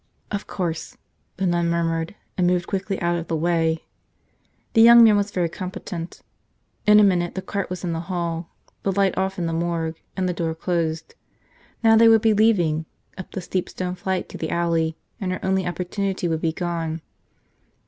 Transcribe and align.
"Of 0.31 0.47
course," 0.47 0.97
the 1.37 1.45
nun 1.45 1.69
murmured 1.69 2.15
and 2.35 2.47
moved 2.47 2.65
quickly 2.65 2.99
out 3.03 3.19
of 3.19 3.27
the 3.27 3.35
way. 3.35 3.85
The 4.73 4.81
young 4.81 5.03
man 5.03 5.15
was 5.15 5.29
very 5.29 5.47
competent. 5.47 6.23
In 6.87 6.99
a 6.99 7.03
minute 7.03 7.35
the 7.35 7.41
cart 7.43 7.69
was 7.69 7.83
in 7.83 7.93
the 7.93 7.99
hall, 8.09 8.49
the 8.81 8.91
light 8.91 9.15
off 9.15 9.37
in 9.37 9.45
the 9.45 9.53
morgue 9.53 10.01
and 10.17 10.27
the 10.27 10.33
door 10.33 10.55
closed. 10.55 11.13
Now 11.83 11.95
they 11.95 12.07
would 12.07 12.21
be 12.23 12.33
leaving, 12.33 12.87
up 13.15 13.29
the 13.29 13.41
steep 13.41 13.69
stone 13.69 13.93
flight 13.93 14.27
to 14.29 14.39
the 14.39 14.49
alley, 14.49 14.97
and 15.19 15.31
her 15.31 15.45
only 15.45 15.67
opportunity 15.67 16.27
would 16.27 16.41
be 16.41 16.51
gone. 16.51 17.01